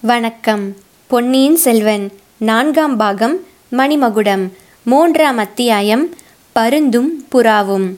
[0.00, 0.74] வணக்கம்.
[1.06, 3.40] பொன்னியின் செல்வன் நான்காம் பாகம்
[3.72, 6.14] மணிமகுடம் மூன்றாம் அத்தியாயம்
[6.54, 7.94] பருந்தும் புறாவும்.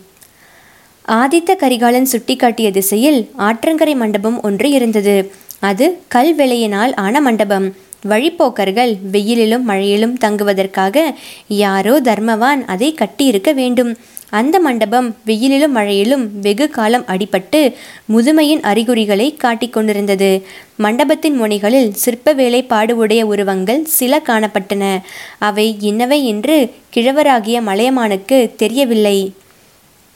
[1.09, 5.33] ஆதித்த கரிகாலன் சுட்டிக்காட்டிய திசையில் ஆற்றங்கரை மண்டபம் ஒன்று இருந்தது.
[5.61, 7.75] அது கல் விளையினால் ஆன மண்டபம்.
[8.05, 11.19] வழிப்போக்கர்கள் வெயிலிலும் மழையிலும் தங்குவதற்காக
[11.49, 13.97] யாரோ தர்மவான் அதை கட்டியிருக்க வேண்டும்.
[14.31, 17.75] அந்த மண்டபம் வெயிலிலும் மழையிலும் வெகு காலம் அடிபட்டு
[18.13, 20.47] முதுமையின் அறிகுறிகளை காட்டிக் கொண்டிருந்தது.
[20.77, 25.01] மண்டபத்தின் முனைகளில் சிற்ப வேலைப்பாடு உடைய உருவங்கள் சில காணப்பட்டன.
[25.39, 29.33] அவை இன்னவை என்று கிழவராகிய மலையமானுக்கு தெரியவில்லை.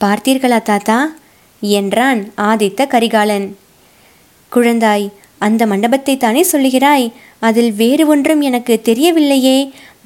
[0.00, 1.14] பார்த்தீர்களா தாத்தா?
[1.60, 3.56] என்றான் ஆதித்த கரிகாலன்.
[4.54, 5.10] குழந்தாய்
[5.46, 7.06] அந்த மண்டபத்தை தானே சொல்லுகிறாய்?
[7.38, 9.58] அதில் வேறு ஒன்றும் எனக்கு தெரியவில்லையே.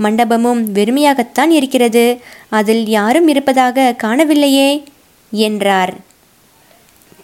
[0.03, 2.05] மண்டபமும் வெறுமையாகத்தான் இருக்கிறது.
[2.49, 4.71] அதில் யாரும் இருப்பதாக காணவில்லையே
[5.31, 5.93] என்றார்.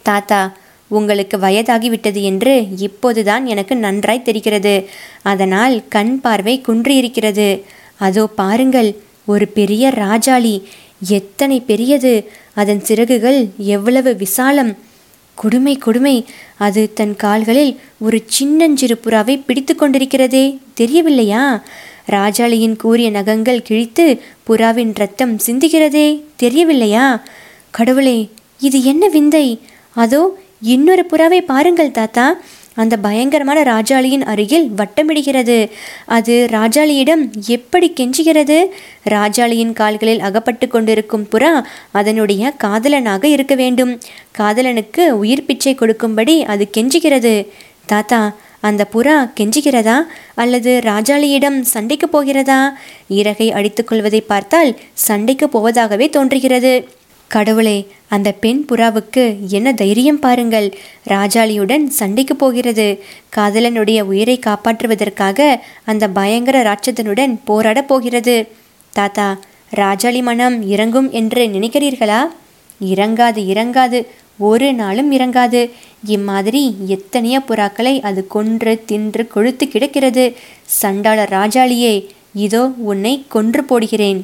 [0.03, 0.41] தாத்தா
[0.87, 4.75] உங்களுக்கு வயதாகிவிட்டது என்று இப்போதுதான் எனக்கு நன்றாய் தெரிகிறது.
[5.21, 7.49] அதனால் கண் பார்வை குன்றியிருக்கிறது.
[8.07, 8.89] அதோ பாருங்கள்
[9.25, 10.55] ஒரு பெரிய ராஜாளி.
[11.19, 12.13] எத்தனை பெரியது.
[12.53, 13.39] அதன் சிறகுகள்
[13.75, 14.71] எவ்வளவு விசாலம்.
[15.43, 16.15] கொடுமை கொடுமை.
[16.57, 17.73] அது தன் கால்களில்
[18.05, 20.43] ஒரு சின்னஞ்சிறு புறாவை பிடித்து கொண்டிருக்கிறதே.
[20.73, 21.43] தெரியவில்லையா?
[22.11, 24.05] ராஜாளியின் கூறிய நகங்கள் கிழித்து
[24.47, 26.07] புறாவின் ரத்தம் சிந்துகிறதே.
[26.35, 27.05] தெரியவில்லையா?
[27.71, 28.17] கடவுளே
[28.59, 29.47] இது என்ன விந்தை?
[30.03, 30.21] அதோ
[30.61, 32.25] இன்னொரு புறாவை பாருங்கள் தாத்தா.
[32.75, 35.69] அந்த பயங்கரமான ராஜாளியின் அருகில் வட்டமிடுகிறது.
[36.05, 38.65] அது ராஜாளியிடம் எப்படி கெஞ்சுகிறது?
[39.09, 43.99] ராஜாளியின் கால்களில் அகப்பட்டு கொண்டிருக்கும் புறா அதனுடைய காதலனாக இருக்க வேண்டும்.
[44.37, 47.47] காதலனுக்கு உயிர் பிச்சை கொடுக்கும்படி அது கெஞ்சுகிறது.
[47.85, 49.97] தாத்தா அந்த புறா கெஞ்சுகிறதா?
[50.35, 52.77] அல்லது ராஜாளியிடம் சண்டைக்கு போகிறதா?
[53.07, 56.87] இறகை அடித்துக்கொள்வதை பார்த்தால் சண்டைக்கு போவதாகவே தோன்றுகிறது.
[57.33, 57.77] கடவுளே
[58.15, 59.23] அந்த பெண் புறாவுக்கு
[59.57, 60.67] என்ன தைரியம் பாருங்கள்.
[61.13, 62.87] ராஜாளியுடன் சண்டைக்கு போகிறது.
[63.37, 65.39] காதலனுடைய உயிரை காப்பாற்றுவதற்காக
[65.85, 68.35] அந்த பயங்கர ராட்சதனுடன் போராடப் போகிறது.
[68.93, 69.27] தாத்தா
[69.75, 72.21] ராஜாளி மனம் இறங்கும் என்று நினைக்கிறீர்களா?
[72.93, 73.99] இறங்காது இறங்காது.
[74.49, 75.61] ஒரு நாளும் இறங்காது.
[76.15, 76.63] இம்மாதிரி
[76.95, 80.25] எத்தனையோ புறாக்களை அது கொன்று தின்று கொழுத்து கிடக்கிறது.
[80.79, 81.95] சண்டாள ராஜாளியே
[82.45, 84.21] இதோ உன்னை கொன்று போடுகிறேன்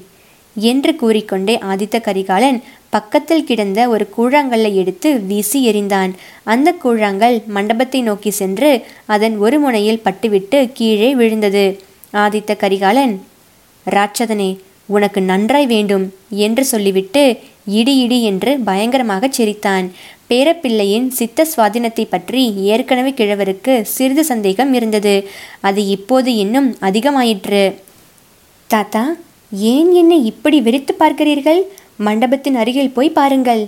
[0.56, 2.60] என்று கூறிக்கொண்டே ஆதித்த கரிகாலன்
[2.90, 6.12] பக்கத்தில் கிடந்த ஒரு கூழாங்கல்லை எடுத்து வீசி எறிந்தான்.
[6.44, 8.72] அந்த கூழாங்கல் மண்டபத்தை நோக்கி சென்று
[9.06, 11.66] அதன் ஒரு முனையில் பட்டுவிட்டு கீழே விழுந்தது.
[12.14, 13.16] ஆதித்த கரிகாலன்
[13.86, 14.52] ராட்சதனே
[14.86, 17.24] உனக்கு நன்றாய் வேண்டும் என்று சொல்லிவிட்டு
[17.80, 19.88] இடி இடி என்று பயங்கரமாகச் சிரித்தான்.
[20.30, 25.14] பேரப்பிள்ளையின் சித்த சுவாதினத்தை பற்றி ஏற்கனவே கிழவருக்கு சிறிது சந்தேகம் இருந்தது.
[25.62, 27.64] அது இப்போது இன்னும் அதிகமாயிற்று.
[28.68, 29.04] தாத்தா
[29.52, 31.62] ஏன் என்னை இப்படி வெறித்து பார்க்கிறீர்கள்?
[32.06, 33.64] மண்டபத்தின் அருகில் போய் பாருங்கள்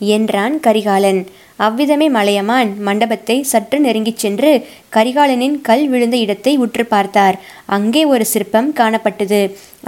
[0.00, 1.20] என்றான் கரிகாலன்.
[1.64, 4.50] அவ்விதமே மலையமான் மண்டபத்தை சற்று நெருங்கிச் சென்று
[4.96, 7.36] கரிகாலனின் கல் விழுந்த இடத்தை உற்று பார்த்தார்.
[7.76, 9.40] அங்கே ஒரு சிற்பம் காணப்பட்டது.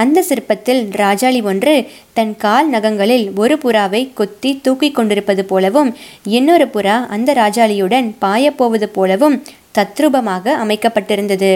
[0.02, 1.74] அந்த சிற்பத்தில் ராஜாளி ஒன்று
[2.12, 5.90] தன் கால் நகங்களில் ஒரு புறாவை கொத்தி தூக்கி கொண்டிருப்பது போலவும்
[6.38, 9.38] இன்னொரு புறா அந்த ராஜாளியுடன் பாயப்போவது போலவும்
[9.78, 11.52] தத்ரூபமாக அமைக்கப்பட்டிருந்தது.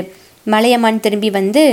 [0.46, 1.64] மலையமான் திரும்பி வந்து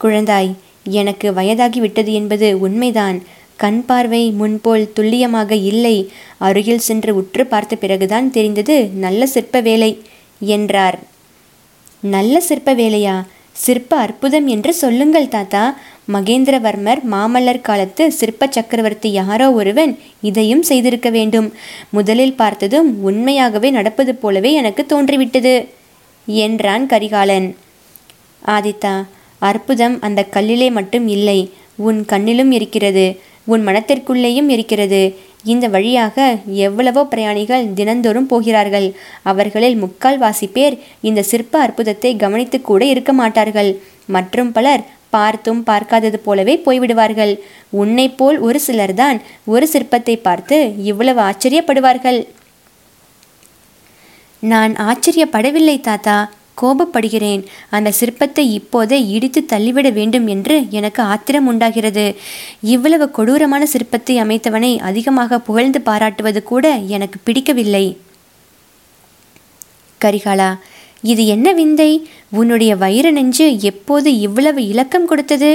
[0.00, 0.52] குழந்தாய்
[1.00, 3.16] எனக்கு வயதாகி விட்டது என்பது உண்மைதான்.
[3.56, 5.96] கண் பார்வை முன்போல் துல்லியமாக இல்லை.
[6.38, 10.02] அருகில் சென்று உற்று பார்த்த பிறகுதான் தெரிந்தது நல்ல சிற்ப வேலை
[10.38, 10.98] என்றார்.
[12.00, 13.16] நல்ல சிற்ப வேலையா?
[13.52, 15.78] சிற்ப அற்புதம் என்று சொல்லுங்கள் தாத்தா.
[16.12, 21.52] மகேந்திரவர்மர் மாமல்லர் காலத்து சிற்ப சக்கரவர்த்தி யாரோ ஒருவன் இதையும் செய்திருக்க வேண்டும்.
[21.90, 25.68] முதலில் பார்த்ததும் உண்மையாகவே நடப்பது போலவே எனக்கு தோன்றிவிட்டது
[26.26, 27.56] என்றான் கரிகாலன்.
[28.46, 28.94] ஆதித்தா
[29.38, 31.38] அற்புதம் அந்த கல்லிலே மட்டும் இல்லை
[31.76, 33.06] உன் கண்ணிலும் இருக்கிறது.
[33.52, 35.00] உன் மனத்திற்குள்ளேயும் இருக்கிறது.
[35.52, 36.16] இந்த வழியாக
[36.66, 38.88] எவ்வளவோ பிரயாணிகள் தினந்தோறும் போகிறார்கள்.
[39.30, 40.76] அவர்களில் முக்கால்வாசி பேர்
[41.08, 43.70] இந்த சிற்ப அற்புதத்தை கவனித்து கூட இருக்க மாட்டார்கள்.
[44.16, 47.32] மற்றும் பலர் பார்த்தும் பார்க்காதது போலவே போய்விடுவார்கள்.
[47.82, 49.18] உன்னை போல் ஒரு சிலர்தான்
[49.54, 50.56] ஒரு சிற்பத்தை பார்த்து
[50.90, 52.20] இவ்வளவு ஆச்சரியப்படுவார்கள்.
[54.52, 56.18] நான் ஆச்சரியப்படவில்லை தாத்தா.
[56.62, 57.42] கோபப்படுகிறேன்.
[57.70, 62.16] அந்த சிற்பத்தை இப்போதே இடித்து தள்ளிவிட வேண்டும் என்று எனக்கு ஆத்திரம் உண்டாகிறது.
[62.60, 67.98] இவ்வளவு கொடூரமான சிற்பத்தை அமைத்தவனை அதிகமாக புகழ்ந்து பாராட்டுவது கூட எனக்கு பிடிக்கவில்லை.
[70.00, 70.58] கரிகாலா
[71.02, 72.08] இது என்ன விந்தை?
[72.30, 75.50] உன்னுடைய வயிறு நெஞ்சு எப்போது இவ்வளவு இலக்கம் கொடுத்தது?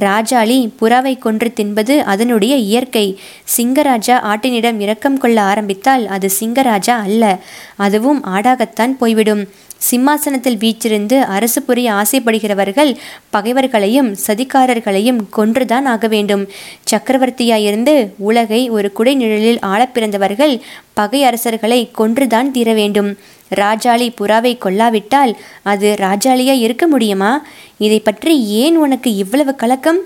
[0.00, 3.18] ராஜாளி புறாவை கொன்று தின்பது அதனுடைய இயற்கை.
[3.56, 7.40] சிங்கராஜா ஆட்டினிடம் இரக்கம் கொள்ள ஆரம்பித்தால் அது சிங்கராஜா அல்ல
[7.76, 9.48] அதுவும் ஆடாகத்தான் போய்விடும்.
[9.82, 12.96] சிம்மாசனத்தில் வீற்றிருந்து அரசு புரிய ஆசைப்படுகிறவர்கள்
[13.30, 16.48] பகைவர்களையும் சதிகாரர்களையும் கொன்றுதான் ஆக வேண்டும்.
[16.90, 20.60] சக்கரவர்த்தியாயிருந்து உலகை ஒரு குடைநிழலில் ஆளப் பிறந்தவர்கள்
[20.92, 23.18] பகை அரசர்களை கொன்றுதான் தீர வேண்டும்.
[23.56, 25.32] ராஜாளி புறாவை கொல்லாவிட்டால்
[25.62, 27.46] அது ராஜாளியா இருக்க முடியுமா?
[27.78, 30.00] இதை பற்றி ஏன் உனக்கு இவ்வளவு கலக்கம்?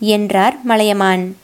[0.00, 1.36] என்றார் மலையமான்.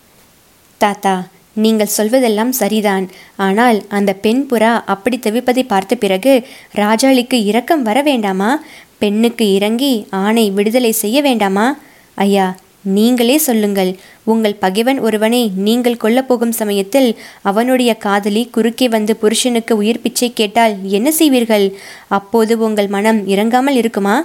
[0.77, 1.25] தாத்தா
[1.56, 3.05] நீங்கள் சொல்வதெல்லாம் சரிதான்.
[3.37, 6.33] ஆனால் அந்த பெண் புறா அப்படி தவிப்பதை பார்த்த பிறகு
[6.75, 8.51] ராஜாளிக்கு இரக்கம் வர வேண்டாமா?
[8.99, 11.67] பெண்ணுக்கு இறங்கி ஆணை விடுதலை செய்ய வேண்டாமா?
[12.15, 12.47] ஐயா
[12.83, 13.91] நீங்களே சொல்லுங்கள்.
[14.25, 17.09] உங்கள் பகைவன் ஒருவனை நீங்கள் கொல்லப்போகும் சமயத்தில்
[17.43, 21.67] அவனுடைய காதலி குறுக்கே வந்து புருஷனுக்கு உயிர் பிச்சை கேட்டால் என்ன செய்வீர்கள்?
[22.09, 24.17] அப்போது உங்கள் மனம் இறங்காமல் இருக்குமா?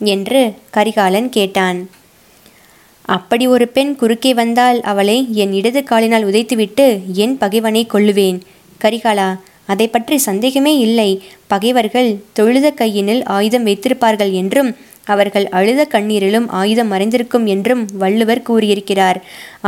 [0.00, 0.40] என்று
[0.70, 1.78] கரிகாலன் கேட்டான்.
[3.06, 8.38] அப்படி ஒரு பெண் குறுக்கே வந்தால் அவளை என் இடது காலினால் உதைத்துவிட்டு என் பகைவனை கொள்ளுவேன்
[8.80, 9.28] கரிகாலா
[9.64, 11.10] அதை பற்றி சந்தேகமே இல்லை.
[11.46, 14.70] பகைவர்கள் தொழுத கையினில் ஆயுதம் வைத்திருப்பார்கள் என்றும்
[15.04, 19.18] அவர்கள் அழுத கண்ணீரிலும் ஆயுதம் மறைந்திருக்கும் என்றும் வள்ளுவர் கூறியிருக்கிறார்.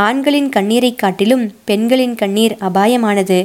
[0.07, 3.39] ஆண்களின் கண்ணீரை காட்டிலும் பெண்களின் கண்ணீர் அபாயமானது.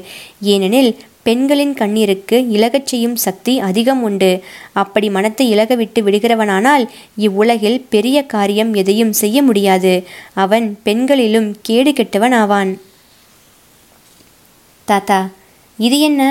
[0.53, 0.91] ஏனெனில்
[1.23, 4.43] பெண்களின் கண்ணீருக்கு இலகச் செய்யும் சக்தி அதிகம் உண்டு.
[4.73, 10.03] அப்படி மனத்தை இலக விட்டு விடுகிறவனானால் இவ்வுலகில் பெரிய காரியம் எதையும் செய்ய முடியாது.
[10.33, 12.81] அவன் பெண்களிலும் கேடு கெட்டவன் ஆவான்.
[14.85, 15.29] தாத்தா
[15.77, 16.21] இது என்ன?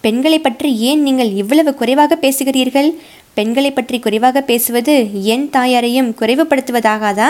[0.00, 2.90] பெண்களை பற்றி ஏன் நீங்கள் இவ்வளவு குறைவாக பேசுகிறீர்கள்?
[3.34, 7.28] பெண்களை பற்றி குறைவாக பேசுவது என் தாயாரையும் குறைவுபடுத்துவதாகாதா?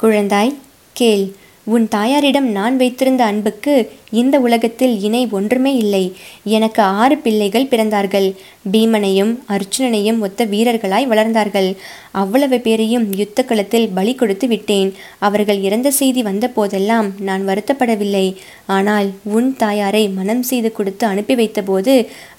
[0.00, 0.54] குழந்தாய்
[0.92, 1.24] கேள்.
[1.74, 3.74] உன் தாயாரிடம் நான் வைத்திருந்த அன்புக்கு
[4.20, 6.02] இந்த உலகத்தில் இணை ஒன்றுமே இல்லை.
[6.56, 8.28] எனக்கு ஆறு பிள்ளைகள் பிறந்தார்கள்.
[8.72, 11.68] பீமனையும் அர்ஜுனனையும் ஒத்த வீரர்களாய் வளர்ந்தார்கள்.
[12.22, 14.90] அவ்வளவு பேரையும் யுத்த களத்தில் பலி கொடுத்து விட்டேன்.
[15.28, 18.26] அவர்கள் இறந்த செய்தி வந்த போதெல்லாம் நான் வருத்தப்படவில்லை.
[18.78, 21.94] ஆனால் உன் தாயாரை மனம் செய்து கொடுத்து அனுப்பி வைத்தபோது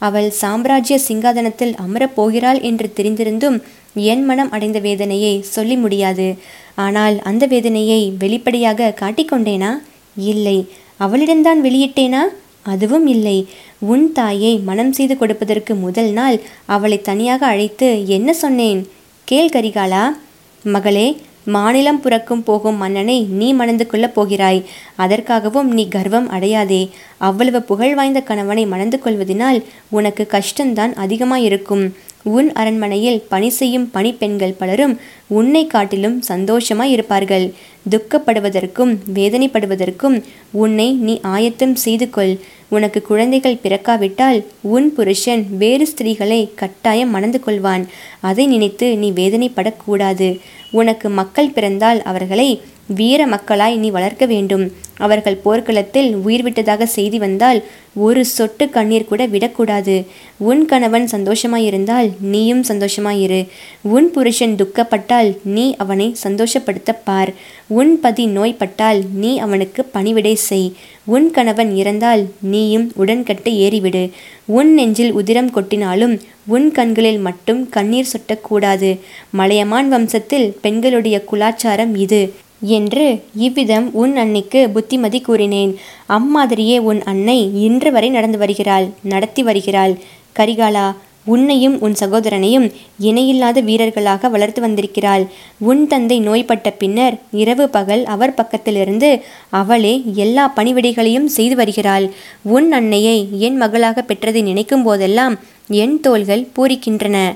[0.07, 3.59] அவள் சாம்ராஜ்ய சிங்காதனத்தில் அமரப் போகிறாள் என்று தெரிந்திருந்தும்
[3.93, 6.37] என் மனம் அடைந்த வேதனையை சொல்லி முடியாது.
[6.75, 9.81] ஆனால் அந்த வேதனையை வெளிப்படையாக காட்டிக்கொண்டேனா?
[10.15, 10.67] இல்லை.
[10.99, 12.19] அவளிடம்தான் வெளியிட்டேனா?
[12.61, 13.47] அதுவும் இல்லை.
[13.79, 18.87] உன் தாயை மனம் செய்து கொடுப்பதற்கு முதல் நாள் அவளை தனியாக அழைத்து என்ன சொன்னேன்?
[19.23, 20.17] கேள் கரிகாலா.
[20.63, 24.63] மகளே மாநிலம் புறக்கும் போகும் மன்னனை நீ மணந்து கொள்ளப் போகிறாய்.
[24.95, 26.89] அதற்காகவும் நீ கர்வம் அடையாதே.
[27.17, 31.95] அவ்வளவு புகழ் வாய்ந்த கணவனை மணந்து கொள்வதனால் உனக்கு கஷ்டம்தான் அதிகமாயிருக்கும்.
[32.23, 37.53] உன் அரண்மனையில் பணி செய்யும் பணிப்பெண்கள் பலரும் உன்னை காட்டிலும் சந்தோஷமாய் இருப்பார்கள்
[37.89, 42.39] துக்கப்படுவதற்கும் வேதனைப்படுவதற்கும் உன்னை நீ ஆயத்தம் செய்து கொள்
[42.69, 47.85] உனக்கு குழந்தைகள் பிறக்காவிட்டால் உன் புருஷன் வேறு ஸ்திரீகளை கட்டாயம் மணந்து கொள்வான்
[48.21, 50.39] அதை நினைத்து நீ வேதனைப்படக்கூடாது.
[50.71, 52.61] உனக்கு மக்கள் பிறந்தால் அவர்களை
[52.93, 54.71] வீர மக்களாய் நீ வளர்க்க வேண்டும்.
[54.97, 57.63] அவர்கள் போர்க்களத்தில் உயிர் விட்டதாக செய்தி வந்தால்
[57.95, 60.05] ஒரு சொட்டு கண்ணீர் கூட விடக்கூடாது.
[60.37, 63.47] உன் கணவன் சந்தோஷமாயிருந்தால் நீயும் சந்தோஷமாயிரு.
[63.81, 67.33] உன் புருஷன் துக்கப்பட்டால் நீ அவனை சந்தோஷப்படுத்த பார்.
[67.67, 70.73] உன் பதி நோய்பட்டால் நீ அவனுக்கு பணிவிடை செய்.
[71.05, 74.09] உன் கணவன் இறந்தால் நீயும் உடன்கட்டு ஏறிவிடு.
[74.45, 78.99] உன் நெஞ்சில் உதிரம் கொட்டினாலும் உன் கண்களில் மட்டும் கண்ணீர் சொட்டக்கூடாது.
[79.31, 82.21] மலையமான் வம்சத்தில் பெண்களுடைய குலாச்சாரம் இது.
[82.61, 85.77] என்று இவ்விதம் உன் அன்னைக்கு புத்திமதி கூறினேன்.
[86.09, 89.97] அம்மாதிரியே உன் அன்னை இன்று வரை நடந்து வருகிறாள் நடத்தி வருகிறாள்.
[90.39, 95.27] கரிகாலா உன்னையும் உன் சகோதரனையும் இணையில்லாத வீரர்களாக வளர்த்து வந்திருக்கிறாள்.
[95.59, 102.09] உன் தந்தை நோய்பட்ட பின்னர் இரவு பகல் அவர் பக்கத்திலிருந்து அவளே எல்லா பணிவிடைகளையும் செய்து வருகிறாள்.
[102.43, 107.35] உன் அன்னையை என் மகளாக பெற்றதை நினைக்கும் போதெல்லாம் என் தோள்கள் பூரிக்கின்றன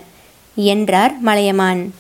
[0.56, 1.92] என்றார் மலையமான்.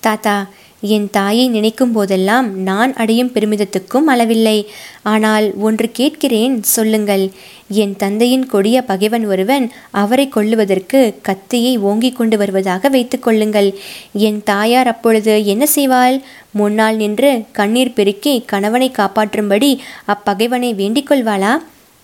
[0.00, 0.46] தாத்தா
[0.80, 4.66] என் தாயை நினைக்கும் போதெல்லாம் நான் அடையும் பெருமிதத்துக்கும் அளவில்லை.
[5.02, 7.30] ஆனால் ஒன்று கேட்கிறேன் சொல்லுங்கள்.
[7.68, 13.74] என் தந்தையின் கொடிய பகைவன் ஒருவன் அவரை கொள்ளுவதற்கு கத்தியை ஓங்கிக் கொண்டு வருவதாக வைத்துக் கொள்ளுங்கள்.
[14.12, 16.20] என் தாயார் அப்பொழுது என்ன செய்வாள்?
[16.50, 21.54] முன்னால் நின்று கண்ணீர் பெருக்கி கணவனை காப்பாற்றும்படி அப்பகைவனை வேண்டிக் கொள்வாளா?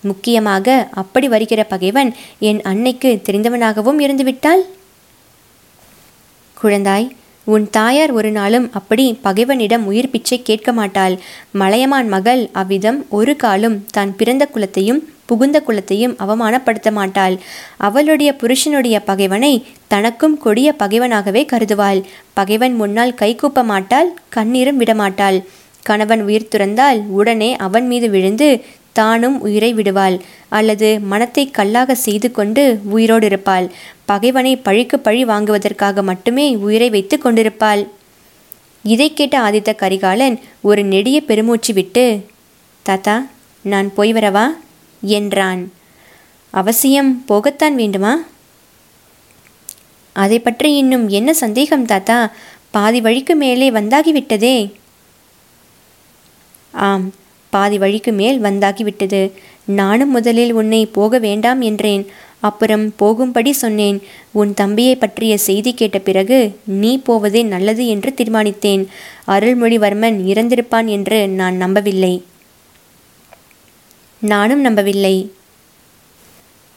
[0.01, 4.63] முக்கியமாக அப்படி வருகிற பகைவன் என் அன்னைக்கு தெரிந்தவனாகவும் இருந்துவிட்டால்
[6.61, 7.07] குழந்தாய்
[7.45, 11.15] உன் தாயார் ஒரு நாளும் அப்படி பகைவனிடம் உயிர் பிச்சை கேட்க மாட்டாள்.
[11.51, 17.35] மலையமான் மகள் அவ்விதம் ஒரு காலும் தான் பிறந்த குலத்தையும் புகுந்த குலத்தையும் அவமானப்படுத்த மாட்டாள்.
[17.77, 19.53] அவளுடைய புருஷனுடைய பகைவனை
[19.87, 22.03] தனக்கும் கொடிய பகைவனாகவே கருதுவாள்.
[22.33, 25.39] பகைவன் முன்னால் கைகூப்ப மாட்டாள் கண்ணீரும் விடமாட்டாள்.
[25.83, 28.49] கணவன் உயிர் துறந்தால் உடனே அவன் மீது விழுந்து
[28.93, 33.67] தானும் உயிரை விடுவாள் அல்லது மனத்தை கல்லாக செய்து கொண்டு உயிரோடு இருப்பாள்
[34.05, 37.87] பகைவனை பழிக்கு பழி வாங்குவதற்காக மட்டுமே உயிரை வைத்து கொண்டிருப்பாள்.
[38.83, 42.05] இதை கேட்ட ஆதித்த கரிகாலன் ஒரு நெடிய பெருமூச்சு விட்டு
[42.85, 43.15] தாத்தா
[43.61, 44.45] நான் போய் வரவா?
[45.01, 45.61] என்றான்.
[46.51, 48.13] அவசியம் போகத்தான் வேண்டுமா?
[50.15, 52.31] அதை பற்றி இன்னும் என்ன சந்தேகம் தாத்தா?
[52.71, 54.57] பாதி வழிக்கு மேலே வந்தாகிவிட்டதே.
[56.71, 57.07] ஆம்
[57.55, 59.21] பாதி வழிக்கு மேல் வந்தாகிவிட்டது.
[59.79, 62.03] நானும் முதலில் உன்னை போக வேண்டாம் என்றேன்.
[62.39, 63.97] அப்புறம் போகும்படி சொன்னேன்.
[64.31, 66.39] உன் தம்பியை பற்றிய செய்தி கேட்ட பிறகு
[66.81, 68.83] நீ போவதே நல்லது என்று தீர்மானித்தேன்.
[69.27, 72.13] அருள்மொழிவர்மன் இறந்திருப்பான் என்று நான் நம்பவில்லை.
[74.21, 75.15] நானும் நம்பவில்லை.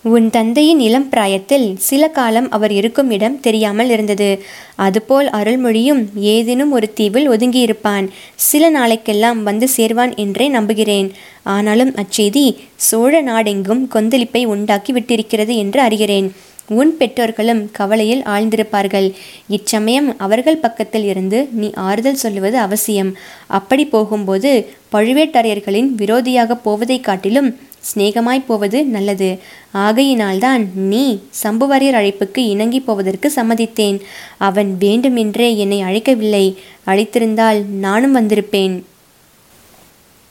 [0.06, 4.42] உன் தந்தையின் இளம் பிராயத்தில் சில காலம் அவர் இருக்கும் இடம் தெரியாமல் இருந்தது.
[4.74, 8.08] அதுபோல் அருள்மொழியும் ஏதேனும் ஒரு தீவில் ஒதுங்கியிருப்பான்.
[8.34, 11.12] சில நாளைக்கெல்லாம் வந்து சேர்வான் என்றே நம்புகிறேன்.
[11.42, 16.30] ஆனாலும் அச்செய்தி சோழ நாடெங்கும் கொந்தளிப்பை உண்டாக்கி விட்டிருக்கிறது என்று அறிகிறேன்.
[16.68, 19.12] உன் பெற்றோர்களும் கவலையில் ஆழ்ந்திருப்பார்கள்.
[19.48, 23.16] இச்சமயம் அவர்கள் பக்கத்தில் இருந்து நீ ஆறுதல் சொல்லுவது அவசியம்.
[23.46, 27.56] அப்படி போகும்போது பழுவேட்டரையர்களின் விரோதியாக போவதைக் காட்டிலும்
[27.88, 29.38] சிநேகமாய் போவது நல்லது.
[29.72, 34.00] ஆகையினால்தான் நீ சம்புவரையர் அழைப்புக்கு இணங்கி போவதற்கு சம்மதித்தேன்.
[34.36, 36.46] அவன் வேண்டுமென்றே என்னை அழைக்கவில்லை.
[36.86, 38.82] அழைத்திருந்தால் நானும் வந்திருப்பேன்.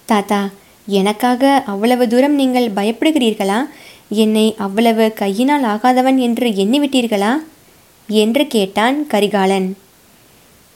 [0.06, 0.50] தாத்தா
[0.88, 3.60] எனக்காக அவ்வளவு தூரம் நீங்கள் பயப்படுகிறீர்களா?
[4.10, 7.34] என்னை அவ்வளவு கையினால் ஆகாதவன் என்று எண்ணிவிட்டீர்களா?
[8.08, 9.78] என்று கேட்டான் கரிகாலன்.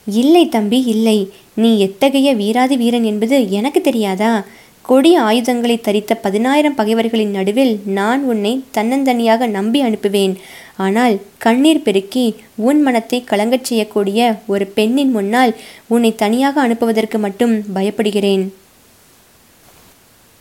[0.05, 1.29] இல்லை தம்பி இல்லை.
[1.53, 4.45] நீ எத்தகைய வீராதி வீரன் என்பது எனக்கு தெரியாதா?
[4.89, 10.33] கொடிய ஆயுதங்களை தரித்த பதினாயிரம் பகைவர்களின் நடுவில் நான் உன்னை தன்னந்தனியாக நம்பி அனுப்புவேன்.
[10.85, 12.23] ஆனால் கண்ணீர் பெருக்கி
[12.67, 15.53] உன் மனத்தை கலங்கச் செய்யக்கூடிய ஒரு பெண்ணின் முன்னால்
[15.87, 18.45] உன்னை தனியாக அனுப்புவதற்கு மட்டும் பயப்படுகிறேன்.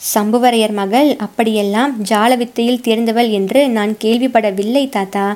[0.00, 5.26] சம்புவரையர் மகள் அப்படியெல்லாம் ஜால வித்தையில் தேர்ந்தவள் என்று நான் கேள்விப்படவில்லை தாத்தா.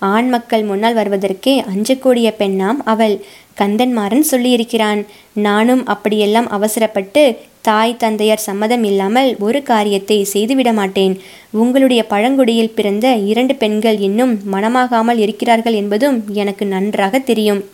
[0.00, 3.20] ஆண் மக்கள் முன்னால் வருவதற்கே அஞ்சக்கூடிய பெண்ணாம் அவள்.
[3.58, 11.20] கந்தன்மாறன் சொல்லியிருக்கிறான் நானும் அப்படியெல்லாம் அவசரப்பட்டு தாய் தந்தையர் சம்மதம் இல்லாமல் ஒரு காரியத்தை செய்துவிட மாட்டேன்.
[11.50, 17.64] உங்களுடைய பழங்குடியில் பிறந்த இரண்டு பெண்கள் இன்னும் மனமாகாமல் இருக்கிறார்கள் என்பதும் எனக்கு நன்றாக தெரியும்.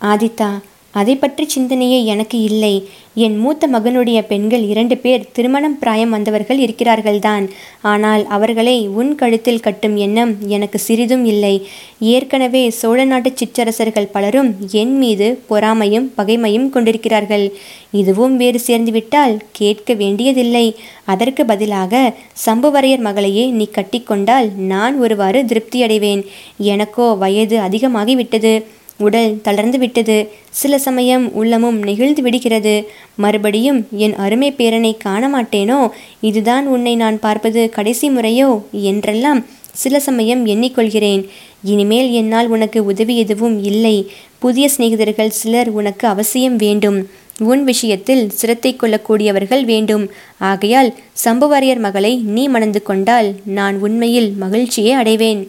[0.00, 0.50] ஆதித்தா
[0.92, 2.88] அதை பற்றி சிந்தனையே எனக்கு இல்லை.
[3.14, 7.48] என் மூத்த மகனுடைய பெண்கள் இரண்டு பேர் திருமணம் பிராயம் வந்தவர்கள் இருக்கிறார்கள்தான்.
[7.80, 11.66] ஆனால் அவர்களை உன் கழுத்தில் கட்டும் எண்ணம் எனக்கு சிறிதும் இல்லை.
[11.98, 17.52] ஏற்கனவே சோழ நாட்டு சிற்றரசர்கள் பலரும் என் மீது பொறாமையும் பகைமையும் கொண்டிருக்கிறார்கள்.
[17.90, 20.66] இதுவும் வேறு சேர்ந்துவிட்டால் கேட்க வேண்டியதில்லை.
[21.04, 22.12] அதற்கு பதிலாக
[22.46, 26.24] சம்புவரையர் மகளையே நீ கட்டிக்கொண்டால் நான் ஒருவாறு திருப்தியடைவேன்.
[26.56, 28.54] எனக்கோ வயது அதிகமாகிவிட்டது.
[29.00, 30.16] உடல் தளர்ந்து விட்டது.
[30.50, 32.74] சில சமயம் உள்ளமும் நெகிழ்ந்து விடுகிறது.
[33.16, 35.80] மறுபடியும் என் அருமை பேரனை காண மாட்டேனோ
[36.20, 38.50] இதுதான் உன்னை நான் பார்ப்பது கடைசி முறையோ?
[38.72, 41.22] என்றெல்லாம் சில சமயம் எண்ணிக்கொள்கிறேன்.
[41.64, 43.96] இனிமேல் என்னால் உனக்கு உதவி எதுவும் இல்லை.
[44.38, 46.98] புதிய சிநேகிதர்கள் சிலர் உனக்கு அவசியம் வேண்டும்.
[47.38, 50.10] உன் விஷயத்தில் சிரத்தை கொள்ளக்கூடியவர்கள் வேண்டும்.
[50.38, 50.90] ஆகையால்
[51.24, 55.42] சம்புவாரியர் மகளை நீ மணந்து கொண்டால் நான் உண்மையில் மகிழ்ச்சியே அடைவேன்.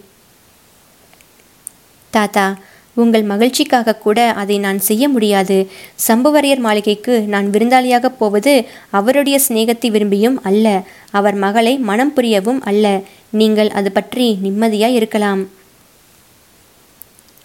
[2.13, 2.46] தாத்தா
[2.93, 5.69] உங்கள் மகிழ்ச்சிக்காக கூட அதை நான் செய்ய முடியாது.
[6.07, 10.83] சம்புவரையர் மாளிகைக்கு நான் விருந்தாளியாக போவது அவருடைய சிநேகத்தை விரும்பியும் அல்ல.
[11.12, 13.01] அவர் மகளை மனம் புரியவும் அல்ல.
[13.29, 15.50] நீங்கள் அது பற்றி நிம்மதியாய் இருக்கலாம்.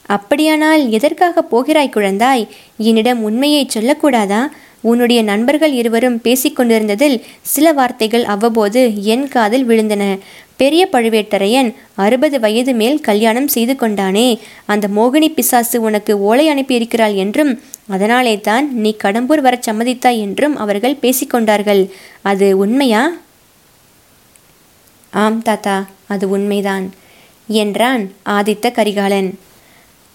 [0.07, 2.49] அப்படியானால் எதற்காக போகிறாய் குழந்தாய்?
[2.77, 4.47] என்னிடம் உண்மையை சொல்லக்கூடாதா?
[4.81, 10.19] உன்னுடைய நண்பர்கள் இருவரும் பேசிக்கொண்டிருந்ததில் சில வார்த்தைகள் அவ்வப்போது என் காதில் விழுந்தன.
[10.57, 14.29] பெரிய பழுவேட்டரையன் அறுபது வயது மேல் கல்யாணம் செய்து கொண்டானே.
[14.67, 17.53] அந்த மோகினி பிசாசு உனக்கு ஓலை அனுப்பியிருக்கிறாள் என்றும்
[17.89, 21.91] அதனாலே தான் நீ கடம்பூர் வரச் சம்மதித்தாய் என்றும் அவர்கள் பேசிக்கொண்டார்கள்.
[22.23, 23.03] அது உண்மையா?
[25.11, 26.87] ஆம் தாத்தா அது உண்மைதான்
[27.47, 29.39] என்றான் ஆதித்த கரிகாலன்.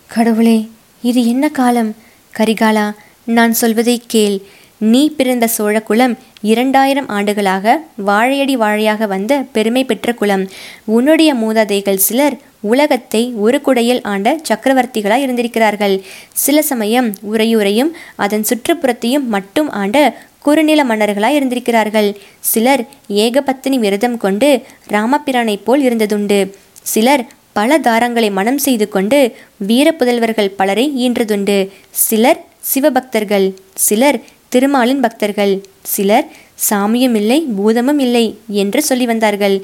[0.08, 0.70] கடவுளே
[1.02, 1.96] இது என்ன காலம்?
[2.38, 2.88] கரிகாலா
[3.24, 4.42] நான் சொல்வதை கேள்.
[4.82, 7.74] நீ பிறந்த சோழகுலம் இரண்டாயிரம் ஆண்டுகளாக
[8.06, 10.50] வாழையடி வாழையாக வந்த பெருமை பெற்ற குலம்.
[10.86, 16.02] உன்னுடைய மூதாதைகள் சிலர் உலகத்தை ஒரு குடையில் ஆண்ட சக்கரவர்த்திகளாய் இருந்திருக்கிறார்கள்.
[16.34, 22.10] சில சமயம் உரையுறையும் அதன் சுற்றுப்புறத்தையும் மட்டும் ஆண்ட குறுநில மன்னர்களாய் இருந்திருக்கிறார்கள்.
[22.40, 26.52] சிலர் ஏகபத்தினி விரதம் கொண்டு ராமபிரானைப் போல் இருந்ததுண்டு.
[26.82, 31.70] சிலர் பல தாரங்களை மனம் செய்து கொண்டு வீர புதல்வர்கள் பலரை ஈன்றதுண்டு.
[31.90, 33.54] சிலர் சிவபக்தர்கள்.
[33.74, 34.20] சிலர்
[34.54, 35.54] திருமாலின் பக்தர்கள்.
[35.92, 36.28] சிலர்
[36.68, 38.26] சாமியும் இல்லை பூதமும் இல்லை
[38.64, 39.56] என்று சொல்லி வந்தார்கள்.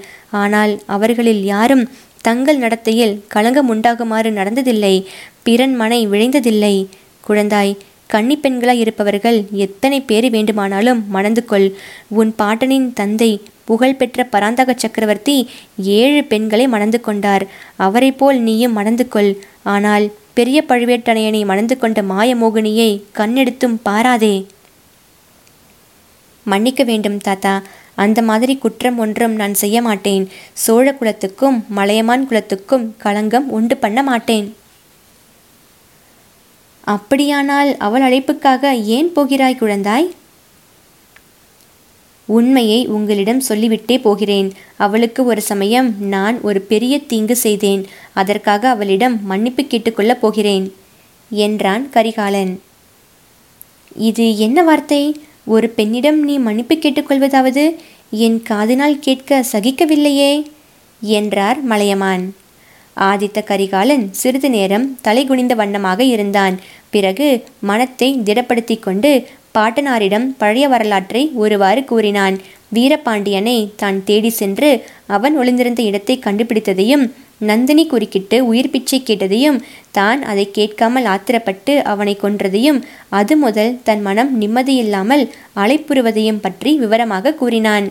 [0.41, 1.83] ஆனால் அவர்களில் யாரும்
[2.27, 4.95] தங்கள் நடத்தையில் களங்கம் உண்டாகுமாறு நடந்ததில்லை.
[5.47, 6.75] பிறன் மனை விழைந்ததில்லை.
[7.27, 7.73] குழந்தாய்
[8.13, 11.67] கன்னி பெண்களாய் இருப்பவர்கள் எத்தனை பேர் வேண்டுமானாலும் மணந்து கொள்.
[12.19, 13.31] உன் பாட்டனின் தந்தை
[13.69, 15.35] புகழ்பெற்ற பராந்தக சக்கரவர்த்தி
[15.97, 17.45] ஏழு பெண்களை மணந்து கொண்டார்.
[17.85, 19.31] அவரை போல் நீயும் மணந்து கொள்.
[19.75, 20.05] ஆனால்
[20.37, 24.35] பெரிய பழுவேட்டரையனை மணந்து கொண்ட மாயமோகினியை கண்ணெடுத்தும் பாராதே.
[26.47, 27.53] மன்னிக்க வேண்டும் தாத்தா.
[27.95, 30.23] அந்த மாதிரி குற்றம் ஒன்றும் நான் செய்ய மாட்டேன்.
[30.53, 34.47] சோழ குலத்துக்கும் மலையமான் குலத்துக்கும் களங்கம் உண்டு பண்ண மாட்டேன்.
[36.87, 38.63] அப்படியானால் அவள் அழைப்புக்காக
[38.95, 40.07] ஏன் போகிறாய் குழந்தாய்?
[42.29, 44.49] உண்மையை உங்களிடம் சொல்லிவிட்டே போகிறேன்.
[44.77, 47.83] அவளுக்கு ஒரு சமயம் நான் ஒரு பெரிய தீங்கு செய்தேன்.
[48.13, 50.65] அதற்காக அவளிடம் மன்னிப்பு கேட்டுக்கொள்ளப் போகிறேன்
[51.29, 52.53] என்றான் கரிகாலன்.
[54.09, 55.03] இது என்ன வார்த்தை?
[55.47, 57.63] ஒரு பெண்ணிடம் நீ மன்னிப்பு கேட்டுக்கொள்வதாவது?
[58.25, 60.31] என் காதினால் கேட்க சகிக்கவில்லையே
[61.01, 62.23] என்றார் மலையமான்.
[62.97, 66.55] ஆதித்த கரிகாலன் சிறிது நேரம் தலைகுனிந்த வண்ணமாக இருந்தான்.
[66.89, 67.27] பிறகு
[67.59, 69.11] மனத்தை திடப்படுத்தி கொண்டு
[69.53, 72.37] பாட்டனாரிடம் பழைய வரலாற்றை ஒருவாறு கூறினான்.
[72.71, 74.69] வீரபாண்டியனை தான் தேடி சென்று
[75.07, 77.05] அவன் ஒளிந்திருந்த இடத்தை கண்டுபிடித்ததையும்
[77.39, 79.59] நந்தினி குறுக்கிட்டு உயிர் பிச்சை கேட்டதையும்
[79.91, 85.23] தான் அதை கேட்காமல் ஆத்திரப்பட்டு அவனை கொன்றதையும் அது முதல் தன் மனம் நிம்மதியில்லாமல்
[85.55, 87.87] அலைப்புறுவதையும் பற்றி விவரமாக கூறினான்.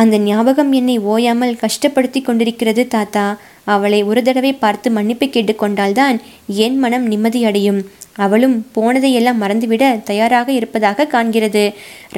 [0.00, 3.26] அந்த ஞாபகம் என்னை ஓயாமல் கஷ்டப்படுத்தி கொண்டிருக்கிறது தாத்தா.
[3.74, 6.16] அவளை ஒரு தடவை பார்த்து மன்னிப்பு கேட்டுக்கொண்டால்தான்
[6.64, 7.80] என் மனம் நிம்மதியடையும்
[8.24, 11.64] அவளும் போனதையெல்லாம் மறந்துவிட தயாராக இருப்பதாக காண்கிறது.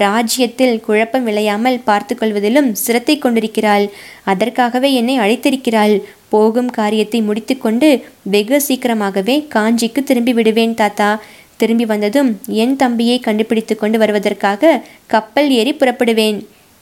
[0.04, 3.86] ராஜ்யத்தில் குழப்பம் விளையாமல் பார்த்து கொள்வதிலும் சிரத்தை கொண்டிருக்கிறாள்.
[4.24, 5.94] அதற்காகவே என்னை அழைத்திருக்கிறாள்.
[6.34, 7.88] போகும் காரியத்தை முடித்துக்கொண்டு
[8.34, 11.10] வெகு சீக்கிரமாகவே காஞ்சிக்கு திரும்பி விடுவேன் தாத்தா.
[11.56, 12.30] திரும்பி வந்ததும்
[12.62, 16.38] என் தம்பியை கண்டுபிடித்து கொண்டு வருவதற்காக கப்பல் ஏறி புறப்படுவேன்.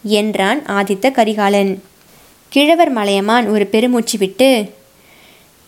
[0.09, 1.83] என்றான் ஆதித்த கரிகாலன்.
[2.49, 4.71] கிழவர் மலையமான் ஒரு பெருமூச்சு விட்டு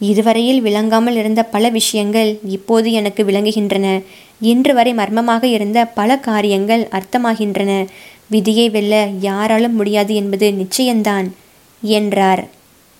[0.00, 4.02] இதுவரையில் விளங்காமல் இருந்த பல விஷயங்கள் இப்போது எனக்கு விளங்குகின்றன.
[4.40, 7.87] இன்று வரை மர்மமாக இருந்த பல காரியங்கள் அர்த்தமாகின்றன.
[8.28, 11.28] விதியை வெல்ல யாராலும் முடியாது என்பது நிச்சயம்தான்
[11.80, 12.49] என்றார்.